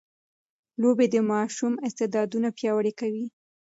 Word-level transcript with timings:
لوبې 0.81 1.05
د 1.13 1.15
ماشوم 1.31 1.73
استعدادونه 1.87 2.47
پياوړي 2.57 2.93
کوي. 2.99 3.25